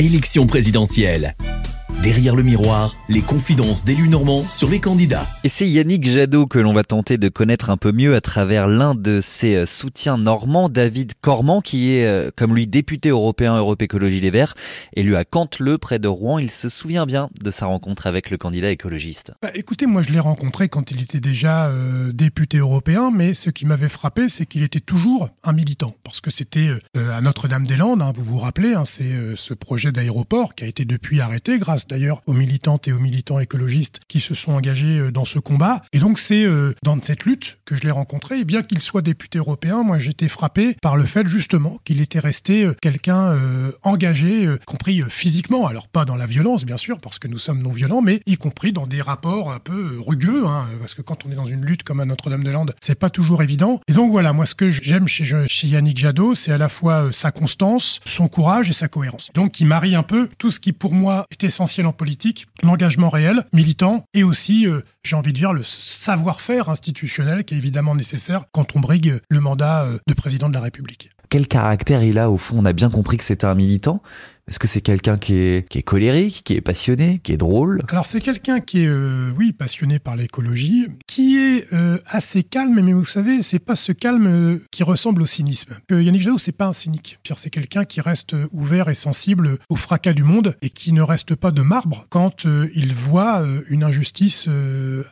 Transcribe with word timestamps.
Élection 0.00 0.46
présidentielle. 0.46 1.34
Derrière 2.02 2.34
le 2.34 2.42
miroir, 2.42 2.96
les 3.10 3.20
confidences 3.20 3.84
d'élus 3.84 4.08
normands 4.08 4.42
sur 4.42 4.70
les 4.70 4.80
candidats. 4.80 5.26
Et 5.44 5.50
c'est 5.50 5.68
Yannick 5.68 6.08
Jadot 6.08 6.46
que 6.46 6.58
l'on 6.58 6.72
va 6.72 6.82
tenter 6.82 7.18
de 7.18 7.28
connaître 7.28 7.68
un 7.68 7.76
peu 7.76 7.92
mieux 7.92 8.14
à 8.14 8.22
travers 8.22 8.68
l'un 8.68 8.94
de 8.94 9.20
ses 9.20 9.54
euh, 9.54 9.66
soutiens 9.66 10.16
normands, 10.16 10.70
David 10.70 11.12
Cormand, 11.20 11.60
qui 11.60 11.92
est, 11.92 12.06
euh, 12.06 12.30
comme 12.34 12.54
lui, 12.54 12.66
député 12.66 13.10
européen 13.10 13.54
Europe 13.58 13.82
Écologie 13.82 14.18
Les 14.22 14.30
Verts, 14.30 14.54
élu 14.96 15.14
à 15.14 15.26
Canteleu, 15.26 15.76
près 15.76 15.98
de 15.98 16.08
Rouen. 16.08 16.38
Il 16.38 16.50
se 16.50 16.70
souvient 16.70 17.04
bien 17.04 17.28
de 17.38 17.50
sa 17.50 17.66
rencontre 17.66 18.06
avec 18.06 18.30
le 18.30 18.38
candidat 18.38 18.70
écologiste. 18.70 19.32
Bah, 19.42 19.50
écoutez, 19.54 19.84
moi 19.84 20.00
je 20.00 20.10
l'ai 20.10 20.20
rencontré 20.20 20.70
quand 20.70 20.90
il 20.90 21.02
était 21.02 21.20
déjà 21.20 21.66
euh, 21.66 22.12
député 22.12 22.56
européen, 22.56 23.10
mais 23.14 23.34
ce 23.34 23.50
qui 23.50 23.66
m'avait 23.66 23.90
frappé, 23.90 24.30
c'est 24.30 24.46
qu'il 24.46 24.62
était 24.62 24.80
toujours 24.80 25.28
un 25.44 25.52
militant, 25.52 25.94
parce 26.02 26.22
que 26.22 26.30
c'était 26.30 26.70
à 26.94 27.20
Notre-Dame-des-Landes, 27.20 28.00
hein, 28.00 28.12
vous 28.14 28.24
vous 28.24 28.38
rappelez, 28.38 28.72
hein, 28.72 28.86
c'est 28.86 29.36
ce 29.36 29.52
projet 29.52 29.92
d'aéroport 29.92 30.54
qui 30.54 30.64
a 30.64 30.66
été 30.66 30.86
depuis 30.86 31.20
arrêté 31.20 31.58
grâce 31.58 31.86
d'ailleurs 31.90 32.22
aux 32.26 32.32
militantes 32.32 32.88
et 32.88 32.92
aux 32.92 32.98
militants 32.98 33.38
écologistes 33.38 34.00
qui 34.08 34.20
se 34.20 34.34
sont 34.34 34.52
engagés 34.52 34.98
euh, 34.98 35.10
dans 35.10 35.24
ce 35.24 35.38
combat. 35.38 35.82
Et 35.92 35.98
donc 35.98 36.18
c'est 36.18 36.44
euh, 36.44 36.74
dans 36.82 37.00
cette 37.02 37.24
lutte 37.24 37.58
que 37.64 37.74
je 37.74 37.82
l'ai 37.82 37.90
rencontré. 37.90 38.40
Et 38.40 38.44
bien 38.44 38.62
qu'il 38.62 38.80
soit 38.80 39.02
député 39.02 39.38
européen, 39.38 39.82
moi 39.82 39.98
j'étais 39.98 40.28
frappé 40.28 40.76
par 40.80 40.96
le 40.96 41.04
fait 41.04 41.26
justement 41.26 41.80
qu'il 41.84 42.00
était 42.00 42.18
resté 42.18 42.64
euh, 42.64 42.74
quelqu'un 42.80 43.10
engagé, 43.82 44.48
compris 44.66 45.02
physiquement. 45.08 45.66
Alors 45.66 45.88
pas 45.88 46.04
dans 46.04 46.16
la 46.16 46.26
violence 46.26 46.64
bien 46.64 46.76
sûr, 46.76 47.00
parce 47.00 47.18
que 47.18 47.28
nous 47.28 47.38
sommes 47.38 47.62
non 47.62 47.70
violents, 47.70 48.02
mais 48.02 48.20
y 48.26 48.36
compris 48.36 48.72
dans 48.72 48.86
des 48.86 49.02
rapports 49.02 49.52
un 49.52 49.58
peu 49.58 49.98
rugueux, 49.98 50.46
hein, 50.46 50.66
parce 50.80 50.94
que 50.94 51.02
quand 51.02 51.26
on 51.26 51.30
est 51.30 51.34
dans 51.34 51.44
une 51.44 51.64
lutte 51.64 51.82
comme 51.82 52.00
à 52.00 52.04
Notre-Dame-de-Lande, 52.04 52.74
c'est 52.80 52.98
pas 52.98 53.10
toujours 53.10 53.42
évident. 53.42 53.80
Et 53.88 53.92
donc 53.92 54.10
voilà, 54.10 54.32
moi 54.32 54.46
ce 54.46 54.54
que 54.54 54.68
j'aime 54.68 55.08
chez, 55.08 55.24
chez 55.48 55.66
Yannick 55.66 55.98
Jadot, 55.98 56.34
c'est 56.34 56.52
à 56.52 56.58
la 56.58 56.68
fois 56.68 57.12
sa 57.12 57.32
constance, 57.32 58.00
son 58.04 58.28
courage 58.28 58.68
et 58.68 58.72
sa 58.72 58.88
cohérence. 58.88 59.30
Donc 59.34 59.60
il 59.60 59.66
marie 59.66 59.94
un 59.94 60.02
peu 60.02 60.28
tout 60.38 60.50
ce 60.50 60.60
qui 60.60 60.72
pour 60.72 60.92
moi 60.92 61.26
est 61.30 61.44
essentiel 61.44 61.79
en 61.86 61.92
politique, 61.92 62.46
l'engagement 62.62 63.08
réel, 63.08 63.44
militant, 63.52 64.04
et 64.14 64.22
aussi, 64.22 64.66
euh, 64.66 64.80
j'ai 65.02 65.16
envie 65.16 65.32
de 65.32 65.38
dire, 65.38 65.52
le 65.52 65.62
savoir-faire 65.62 66.68
institutionnel 66.68 67.44
qui 67.44 67.54
est 67.54 67.58
évidemment 67.58 67.94
nécessaire 67.94 68.44
quand 68.52 68.76
on 68.76 68.80
brigue 68.80 69.20
le 69.28 69.40
mandat 69.40 69.84
euh, 69.84 69.98
de 70.06 70.14
président 70.14 70.48
de 70.48 70.54
la 70.54 70.60
République. 70.60 71.10
Quel 71.28 71.46
caractère 71.46 72.02
il 72.02 72.18
a 72.18 72.28
au 72.28 72.36
fond? 72.36 72.56
On 72.58 72.64
a 72.64 72.72
bien 72.72 72.90
compris 72.90 73.16
que 73.16 73.24
c'était 73.24 73.46
un 73.46 73.54
militant, 73.54 74.02
est-ce 74.50 74.58
que 74.58 74.66
c'est 74.66 74.80
quelqu'un 74.80 75.16
qui 75.16 75.34
est, 75.36 75.82
colérique, 75.84 76.42
qui 76.44 76.54
est 76.54 76.60
passionné, 76.60 77.20
qui 77.22 77.30
est 77.30 77.36
drôle? 77.36 77.82
Alors 77.88 78.04
c'est 78.04 78.20
quelqu'un 78.20 78.58
qui 78.58 78.82
est, 78.82 78.88
euh, 78.88 79.30
oui, 79.38 79.52
passionné 79.52 80.00
par 80.00 80.16
l'écologie, 80.16 80.88
qui 81.06 81.38
est 81.38 81.72
euh, 81.72 81.98
assez 82.06 82.42
calme, 82.42 82.80
mais 82.82 82.92
vous 82.92 83.04
savez, 83.04 83.44
c'est 83.44 83.60
pas 83.60 83.76
ce 83.76 83.92
calme 83.92 84.26
euh, 84.26 84.66
qui 84.72 84.82
ressemble 84.82 85.22
au 85.22 85.26
cynisme. 85.26 85.78
Yannick 85.88 86.22
Jadot, 86.22 86.38
c'est 86.38 86.50
pas 86.50 86.66
un 86.66 86.72
cynique. 86.72 87.20
C'est 87.36 87.50
quelqu'un 87.50 87.84
qui 87.84 88.00
reste 88.00 88.34
ouvert 88.50 88.88
et 88.88 88.94
sensible 88.94 89.58
au 89.68 89.76
fracas 89.76 90.14
du 90.14 90.24
monde 90.24 90.56
et 90.62 90.70
qui 90.70 90.92
ne 90.92 91.02
reste 91.02 91.36
pas 91.36 91.52
de 91.52 91.62
marbre 91.62 92.06
quand 92.08 92.44
il 92.74 92.92
voit 92.92 93.46
une 93.68 93.84
injustice 93.84 94.48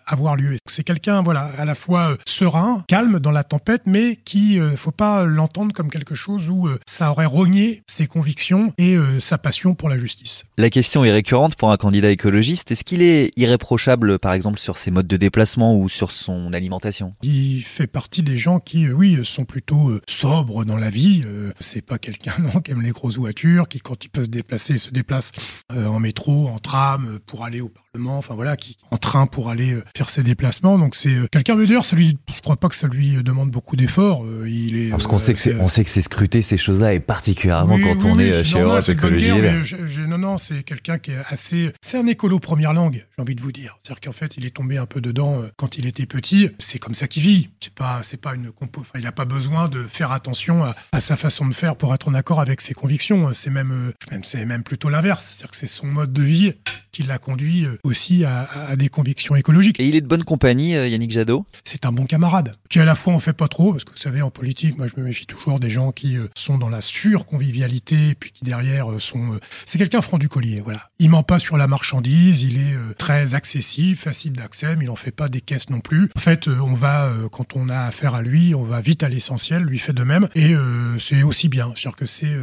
avoir 0.04 0.34
lieu. 0.34 0.56
C'est 0.66 0.82
quelqu'un, 0.82 1.22
voilà, 1.22 1.50
à 1.58 1.64
la 1.64 1.76
fois 1.76 2.18
serein, 2.26 2.84
calme 2.88 3.20
dans 3.20 3.30
la 3.30 3.44
tempête, 3.44 3.82
mais 3.86 4.16
qui, 4.16 4.58
faut 4.76 4.90
pas 4.90 5.24
l'entendre 5.24 5.72
comme 5.72 5.90
quelque 5.90 6.16
chose 6.16 6.50
où 6.50 6.68
ça 6.86 7.12
aurait 7.12 7.24
rogné 7.24 7.82
ses 7.86 8.08
convictions 8.08 8.74
et 8.78 8.98
sa 9.28 9.36
passion 9.36 9.74
pour 9.74 9.90
la 9.90 9.98
justice. 9.98 10.44
La 10.56 10.70
question 10.70 11.04
est 11.04 11.12
récurrente 11.12 11.54
pour 11.54 11.70
un 11.70 11.76
candidat 11.76 12.10
écologiste. 12.10 12.70
Est-ce 12.70 12.82
qu'il 12.82 13.02
est 13.02 13.30
irréprochable, 13.36 14.18
par 14.18 14.32
exemple, 14.32 14.58
sur 14.58 14.78
ses 14.78 14.90
modes 14.90 15.06
de 15.06 15.18
déplacement 15.18 15.76
ou 15.78 15.90
sur 15.90 16.12
son 16.12 16.54
alimentation? 16.54 17.14
Il 17.22 17.60
fait 17.62 17.86
partie 17.86 18.22
des 18.22 18.38
gens 18.38 18.58
qui, 18.58 18.86
euh, 18.86 18.92
oui, 18.92 19.18
sont 19.24 19.44
plutôt 19.44 19.90
euh, 19.90 20.00
sobres 20.08 20.64
dans 20.64 20.76
la 20.76 20.88
vie. 20.88 21.22
Euh, 21.26 21.52
c'est 21.60 21.82
pas 21.82 21.98
quelqu'un 21.98 22.32
qui 22.64 22.70
aime 22.70 22.80
les 22.80 22.92
grosses 22.92 23.18
voitures, 23.18 23.68
qui, 23.68 23.80
quand 23.80 24.02
il 24.02 24.08
peut 24.08 24.22
se 24.22 24.28
déplacer, 24.28 24.78
se 24.78 24.90
déplace 24.90 25.32
en 25.70 26.00
métro, 26.00 26.48
en 26.48 26.58
tram, 26.58 27.18
pour 27.26 27.44
aller 27.44 27.60
au 27.60 27.68
Enfin 28.06 28.34
voilà, 28.34 28.56
qui 28.56 28.76
en 28.90 28.96
train 28.96 29.26
pour 29.26 29.50
aller 29.50 29.76
faire 29.96 30.10
ses 30.10 30.22
déplacements. 30.22 30.78
Donc 30.78 30.94
c'est 30.94 31.16
quelqu'un, 31.30 31.56
mais 31.56 31.66
d'ailleurs, 31.66 31.84
ça 31.84 31.96
lui, 31.96 32.18
je 32.34 32.40
crois 32.40 32.56
pas 32.56 32.68
que 32.68 32.76
ça 32.76 32.86
lui 32.86 33.22
demande 33.22 33.50
beaucoup 33.50 33.76
d'efforts. 33.76 34.24
Il 34.46 34.76
est. 34.76 34.90
Parce 34.90 35.06
qu'on 35.06 35.18
sait 35.18 35.34
que 35.34 35.40
c'est, 35.40 35.56
on 35.56 35.68
sait 35.68 35.84
que 35.84 35.90
c'est 35.90 36.02
scruté 36.02 36.42
ces 36.42 36.56
choses-là 36.56 36.94
et 36.94 37.00
particulièrement 37.00 37.78
quand 37.78 38.04
on 38.04 38.18
est 38.18 38.44
chez 38.44 38.60
Europe 38.60 38.84
non, 40.08 40.18
non, 40.18 40.38
c'est 40.38 40.62
quelqu'un 40.62 40.98
qui 40.98 41.12
est 41.12 41.22
assez. 41.28 41.72
C'est 41.80 41.98
un 41.98 42.06
écolo 42.06 42.38
première 42.38 42.72
langue, 42.72 43.06
j'ai 43.16 43.22
envie 43.22 43.34
de 43.34 43.40
vous 43.40 43.52
dire. 43.52 43.76
C'est-à-dire 43.82 44.00
qu'en 44.00 44.12
fait, 44.12 44.36
il 44.36 44.46
est 44.46 44.54
tombé 44.54 44.78
un 44.78 44.86
peu 44.86 45.00
dedans 45.00 45.40
euh, 45.40 45.48
quand 45.56 45.78
il 45.78 45.86
était 45.86 46.06
petit. 46.06 46.50
C'est 46.58 46.78
comme 46.78 46.94
ça 46.94 47.08
qu'il 47.08 47.22
vit. 47.22 47.50
C'est 47.60 47.72
pas, 47.72 48.00
c'est 48.02 48.20
pas 48.20 48.34
une 48.34 48.50
compo. 48.52 48.82
il 48.94 49.02
n'a 49.02 49.12
pas 49.12 49.24
besoin 49.24 49.68
de 49.68 49.86
faire 49.86 50.12
attention 50.12 50.64
à, 50.64 51.00
sa 51.00 51.16
façon 51.16 51.46
de 51.46 51.54
faire 51.54 51.76
pour 51.76 51.94
être 51.94 52.08
en 52.08 52.14
accord 52.14 52.40
avec 52.40 52.60
ses 52.60 52.74
convictions. 52.74 53.32
C'est 53.32 53.50
même, 53.50 53.72
euh, 53.72 53.92
même 54.10 54.24
c'est 54.24 54.44
même 54.44 54.62
plutôt 54.62 54.88
l'inverse. 54.88 55.24
C'est-à-dire 55.24 55.50
que 55.50 55.56
c'est 55.56 55.66
son 55.66 55.86
mode 55.86 56.12
de 56.12 56.22
vie 56.22 56.54
qui 56.92 57.02
l'a 57.02 57.18
conduit 57.18 57.64
euh, 57.64 57.78
aussi 57.88 58.24
à, 58.24 58.76
des 58.76 58.88
convictions 58.88 59.36
écologiques. 59.36 59.80
Et 59.80 59.86
il 59.86 59.96
est 59.96 60.00
de 60.00 60.06
bonne 60.06 60.24
compagnie, 60.24 60.72
Yannick 60.72 61.10
Jadot? 61.10 61.44
C'est 61.64 61.86
un 61.86 61.92
bon 61.92 62.04
camarade, 62.04 62.54
qui 62.68 62.78
à 62.80 62.84
la 62.84 62.94
fois 62.94 63.12
en 63.12 63.20
fait 63.20 63.32
pas 63.32 63.48
trop, 63.48 63.72
parce 63.72 63.84
que 63.84 63.90
vous 63.90 63.96
savez, 63.96 64.22
en 64.22 64.30
politique, 64.30 64.78
moi 64.78 64.86
je 64.86 65.00
me 65.00 65.06
méfie 65.06 65.26
toujours 65.26 65.60
des 65.60 65.70
gens 65.70 65.92
qui 65.92 66.16
sont 66.34 66.58
dans 66.58 66.68
la 66.68 66.80
surconvivialité, 66.80 68.14
puis 68.14 68.30
qui 68.30 68.44
derrière 68.44 69.00
sont 69.00 69.38
c'est 69.66 69.78
quelqu'un 69.78 70.02
franc 70.02 70.18
du 70.18 70.28
collier, 70.28 70.60
voilà. 70.60 70.90
Il 70.98 71.10
ment 71.10 71.22
pas 71.22 71.38
sur 71.38 71.56
la 71.56 71.66
marchandise, 71.66 72.42
il 72.42 72.56
est 72.56 72.74
euh, 72.74 72.94
très 72.96 73.34
accessible, 73.34 73.96
facile 73.96 74.32
d'accès, 74.32 74.76
mais 74.76 74.84
il 74.84 74.88
n'en 74.88 74.96
fait 74.96 75.10
pas 75.10 75.28
des 75.28 75.40
caisses 75.40 75.70
non 75.70 75.80
plus. 75.80 76.10
En 76.16 76.20
fait, 76.20 76.48
euh, 76.48 76.58
on 76.60 76.74
va, 76.74 77.06
euh, 77.06 77.28
quand 77.28 77.56
on 77.56 77.68
a 77.68 77.80
affaire 77.80 78.14
à 78.14 78.22
lui, 78.22 78.54
on 78.54 78.62
va 78.62 78.80
vite 78.80 79.02
à 79.02 79.08
l'essentiel, 79.08 79.62
lui 79.62 79.78
fait 79.78 79.92
de 79.92 80.04
même, 80.04 80.28
et 80.34 80.54
c'est 80.98 81.22
aussi 81.22 81.48
bien. 81.48 81.72
C'est-à-dire 81.74 81.96
que 81.96 82.06
c'est 82.06 82.36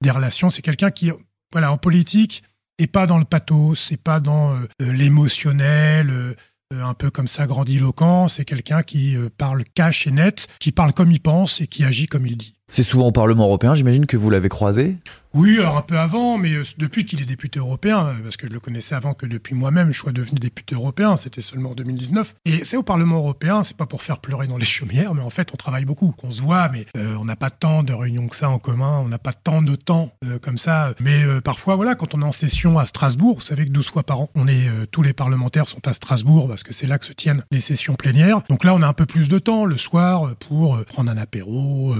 des 0.00 0.10
relations, 0.10 0.50
c'est 0.50 0.62
quelqu'un 0.62 0.90
qui, 0.90 1.10
voilà, 1.52 1.72
en 1.72 1.78
politique, 1.78 2.42
et 2.78 2.86
pas 2.86 3.06
dans 3.06 3.18
le 3.18 3.24
pathos, 3.24 3.74
c'est 3.88 3.96
pas 3.96 4.20
dans 4.20 4.58
l'émotionnel, 4.80 6.36
un 6.70 6.94
peu 6.94 7.10
comme 7.10 7.28
ça 7.28 7.46
grandiloquent, 7.46 8.28
c'est 8.28 8.44
quelqu'un 8.44 8.82
qui 8.82 9.16
parle 9.36 9.64
cash 9.74 10.06
et 10.06 10.10
net, 10.10 10.48
qui 10.60 10.72
parle 10.72 10.92
comme 10.92 11.10
il 11.10 11.20
pense 11.20 11.60
et 11.60 11.66
qui 11.66 11.84
agit 11.84 12.06
comme 12.06 12.26
il 12.26 12.36
dit. 12.36 12.54
C'est 12.68 12.82
souvent 12.82 13.06
au 13.06 13.12
Parlement 13.12 13.44
européen, 13.44 13.74
j'imagine 13.74 14.04
que 14.04 14.18
vous 14.18 14.28
l'avez 14.28 14.50
croisé? 14.50 14.98
Oui, 15.38 15.56
alors 15.60 15.76
un 15.76 15.82
peu 15.82 15.96
avant, 15.96 16.36
mais 16.36 16.52
euh, 16.52 16.64
depuis 16.78 17.04
qu'il 17.04 17.22
est 17.22 17.24
député 17.24 17.60
européen, 17.60 18.08
euh, 18.08 18.14
parce 18.24 18.36
que 18.36 18.48
je 18.48 18.52
le 18.52 18.58
connaissais 18.58 18.96
avant 18.96 19.14
que 19.14 19.24
depuis 19.24 19.54
moi-même 19.54 19.92
je 19.92 20.00
sois 20.00 20.10
devenu 20.10 20.40
député 20.40 20.74
européen, 20.74 21.16
c'était 21.16 21.42
seulement 21.42 21.70
en 21.70 21.74
2019. 21.76 22.34
Et 22.44 22.64
c'est 22.64 22.76
au 22.76 22.82
Parlement 22.82 23.18
européen, 23.18 23.62
c'est 23.62 23.76
pas 23.76 23.86
pour 23.86 24.02
faire 24.02 24.18
pleurer 24.18 24.48
dans 24.48 24.56
les 24.56 24.64
chaumières, 24.78 25.14
mais 25.14 25.22
en 25.22 25.30
fait 25.30 25.54
on 25.54 25.56
travaille 25.56 25.84
beaucoup. 25.84 26.12
On 26.24 26.32
se 26.32 26.42
voit, 26.42 26.68
mais 26.70 26.86
euh, 26.96 27.14
on 27.20 27.24
n'a 27.24 27.36
pas 27.36 27.50
tant 27.50 27.84
de 27.84 27.92
réunions 27.92 28.26
que 28.26 28.34
ça 28.34 28.50
en 28.50 28.58
commun, 28.58 29.00
on 29.04 29.06
n'a 29.06 29.20
pas 29.20 29.32
tant 29.32 29.62
de 29.62 29.76
temps 29.76 30.12
comme 30.42 30.58
ça. 30.58 30.94
Mais 31.00 31.24
parfois, 31.42 31.76
voilà, 31.76 31.94
quand 31.94 32.14
on 32.14 32.22
est 32.22 32.24
en 32.24 32.32
session 32.32 32.78
à 32.78 32.86
Strasbourg, 32.86 33.36
vous 33.36 33.40
savez 33.40 33.64
que 33.64 33.70
12 33.70 33.90
fois 33.90 34.02
par 34.02 34.22
an, 34.22 34.30
on 34.34 34.48
est 34.48 34.68
tous 34.90 35.02
les 35.02 35.12
parlementaires 35.12 35.68
sont 35.68 35.86
à 35.86 35.92
Strasbourg 35.92 36.48
parce 36.48 36.64
que 36.64 36.72
c'est 36.72 36.86
là 36.86 36.98
que 36.98 37.04
se 37.04 37.12
tiennent 37.12 37.44
les 37.52 37.60
sessions 37.60 37.94
plénières. 37.94 38.42
Donc 38.48 38.64
là, 38.64 38.74
on 38.74 38.82
a 38.82 38.88
un 38.88 38.92
peu 38.92 39.06
plus 39.06 39.28
de 39.28 39.38
temps 39.38 39.64
le 39.64 39.76
soir 39.76 40.34
pour 40.36 40.84
prendre 40.86 41.10
un 41.10 41.16
apéro, 41.16 41.94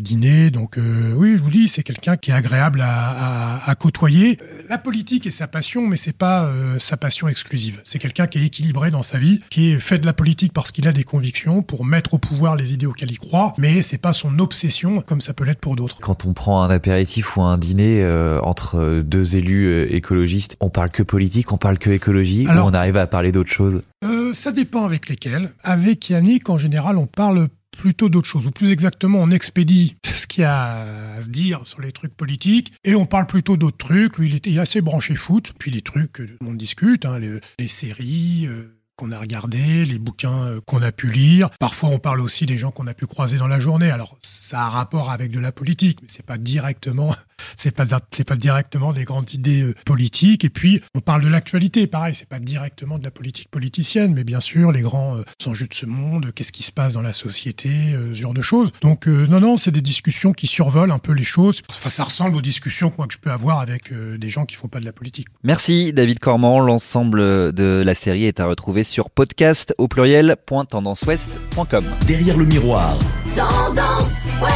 dîner. 0.00 0.50
Donc 0.50 0.76
oui, 0.76 1.36
je 1.38 1.42
vous 1.42 1.50
dis, 1.50 1.68
c'est 1.68 1.82
quelqu'un 1.82 2.16
qui 2.16 2.30
est 2.30 2.34
agréable 2.34 2.73
à, 2.82 3.74
côtoyer. 3.78 4.38
La 4.68 4.78
politique 4.78 5.26
est 5.26 5.30
sa 5.30 5.46
passion, 5.46 5.86
mais 5.86 5.96
c'est 5.96 6.16
pas 6.16 6.44
euh, 6.44 6.78
sa 6.78 6.96
passion 6.96 7.28
exclusive. 7.28 7.80
C'est 7.84 7.98
quelqu'un 7.98 8.26
qui 8.26 8.38
est 8.38 8.46
équilibré 8.46 8.90
dans 8.90 9.02
sa 9.02 9.18
vie, 9.18 9.40
qui 9.50 9.78
fait 9.80 9.98
de 9.98 10.06
la 10.06 10.12
politique 10.12 10.52
parce 10.52 10.72
qu'il 10.72 10.88
a 10.88 10.92
des 10.92 11.04
convictions 11.04 11.62
pour 11.62 11.84
mettre 11.84 12.14
au 12.14 12.18
pouvoir 12.18 12.56
les 12.56 12.72
idées 12.72 12.86
auxquelles 12.86 13.10
il 13.10 13.18
croit, 13.18 13.54
mais 13.58 13.82
c'est 13.82 13.98
pas 13.98 14.12
son 14.12 14.38
obsession 14.38 15.00
comme 15.00 15.20
ça 15.20 15.34
peut 15.34 15.44
l'être 15.44 15.60
pour 15.60 15.76
d'autres. 15.76 15.98
Quand 16.00 16.24
on 16.24 16.32
prend 16.32 16.62
un 16.62 16.70
apéritif 16.70 17.36
ou 17.36 17.42
un 17.42 17.58
dîner 17.58 18.02
euh, 18.02 18.40
entre 18.42 19.02
deux 19.02 19.36
élus 19.36 19.66
euh, 19.66 19.94
écologistes, 19.94 20.56
on 20.60 20.70
parle 20.70 20.90
que 20.90 21.02
politique, 21.02 21.52
on 21.52 21.58
parle 21.58 21.78
que 21.78 21.90
écologie, 21.90 22.46
ou 22.46 22.50
on 22.50 22.74
arrive 22.74 22.96
à 22.96 23.06
parler 23.06 23.32
d'autres 23.32 23.52
choses 23.52 23.82
Ça 24.32 24.52
dépend 24.52 24.84
avec 24.84 25.08
lesquels. 25.08 25.50
Avec 25.62 26.08
Yannick, 26.10 26.48
en 26.48 26.58
général, 26.58 26.96
on 26.98 27.06
parle 27.06 27.48
plutôt 27.76 28.08
d'autres 28.08 28.28
choses, 28.28 28.46
ou 28.46 28.50
plus 28.50 28.70
exactement, 28.70 29.20
on 29.20 29.30
expédie 29.30 29.96
ce 30.04 30.26
qu'il 30.26 30.42
y 30.42 30.44
a 30.44 31.14
à 31.16 31.22
se 31.22 31.28
dire 31.28 31.60
sur 31.64 31.80
les 31.80 31.92
trucs 31.92 32.16
politiques, 32.16 32.72
et 32.84 32.94
on 32.94 33.06
parle 33.06 33.26
plutôt 33.26 33.56
d'autres 33.56 33.78
trucs. 33.78 34.18
Lui, 34.18 34.28
il 34.28 34.34
était 34.34 34.58
assez 34.58 34.80
branché 34.80 35.14
foot, 35.14 35.52
puis 35.58 35.70
les 35.70 35.82
trucs 35.82 36.12
que 36.12 36.22
on 36.44 36.54
discute, 36.54 37.04
hein, 37.04 37.18
les, 37.18 37.68
séries. 37.68 38.46
Euh, 38.46 38.80
qu'on 38.96 39.10
a 39.10 39.18
regardé, 39.18 39.84
les 39.84 39.98
bouquins 39.98 40.44
euh, 40.44 40.60
qu'on 40.60 40.80
a 40.80 40.92
pu 40.92 41.08
lire. 41.08 41.50
Parfois, 41.58 41.88
on 41.88 41.98
parle 41.98 42.20
aussi 42.20 42.46
des 42.46 42.58
gens 42.58 42.70
qu'on 42.70 42.86
a 42.86 42.94
pu 42.94 43.06
croiser 43.06 43.38
dans 43.38 43.48
la 43.48 43.58
journée. 43.58 43.90
Alors, 43.90 44.16
ça 44.22 44.60
a 44.62 44.68
rapport 44.68 45.10
avec 45.10 45.30
de 45.30 45.40
la 45.40 45.50
politique, 45.50 45.98
mais 46.00 46.08
c'est 46.08 46.24
pas 46.24 46.38
directement 46.38 47.14
c'est 47.56 47.70
pas 47.70 47.84
c'est 48.10 48.24
pas 48.24 48.36
directement 48.36 48.92
des 48.92 49.04
grandes 49.04 49.32
idées 49.32 49.62
euh, 49.62 49.74
politiques. 49.84 50.44
Et 50.44 50.50
puis 50.50 50.82
on 50.94 51.00
parle 51.00 51.22
de 51.22 51.28
l'actualité, 51.28 51.86
pareil, 51.86 52.14
c'est 52.14 52.28
pas 52.28 52.38
directement 52.38 52.98
de 52.98 53.04
la 53.04 53.10
politique 53.10 53.48
politicienne, 53.50 54.14
mais 54.14 54.24
bien 54.24 54.40
sûr 54.40 54.72
les 54.72 54.80
grands 54.80 55.16
euh, 55.16 55.22
enjeux 55.46 55.66
de 55.66 55.74
ce 55.74 55.86
monde, 55.86 56.32
qu'est-ce 56.34 56.52
qui 56.52 56.62
se 56.62 56.72
passe 56.72 56.94
dans 56.94 57.02
la 57.02 57.12
société, 57.12 57.68
euh, 57.68 58.14
ce 58.14 58.20
genre 58.20 58.34
de 58.34 58.42
choses. 58.42 58.72
Donc 58.80 59.06
non 59.06 59.40
non, 59.40 59.56
c'est 59.56 59.70
des 59.70 59.80
discussions 59.80 60.32
qui 60.32 60.46
survolent 60.46 60.92
un 60.92 60.98
peu 60.98 61.12
les 61.12 61.24
choses. 61.24 61.60
Enfin, 61.70 61.90
ça 61.90 62.04
ressemble 62.04 62.36
aux 62.36 62.42
discussions 62.42 62.90
que, 62.90 62.96
moi, 62.98 63.06
que 63.06 63.14
je 63.14 63.18
peux 63.18 63.30
avoir 63.30 63.60
avec 63.60 63.92
des 63.92 64.28
gens 64.28 64.44
qui 64.44 64.56
font 64.56 64.68
pas 64.68 64.80
de 64.80 64.84
la 64.84 64.92
politique. 64.92 65.28
Merci 65.42 65.92
David 65.92 66.18
Cormand. 66.18 66.60
L'ensemble 66.60 67.52
de 67.52 67.82
la 67.84 67.94
série 67.94 68.24
est 68.24 68.40
à 68.40 68.46
retrouver 68.46 68.84
sur 68.84 69.10
podcast 69.10 69.74
au 69.78 69.88
pluriel 69.88 70.36
.tendanceouest.com. 70.46 71.84
Derrière 72.06 72.36
le 72.36 72.44
miroir. 72.44 72.98
Tendance 73.36 74.18
ouest. 74.40 74.53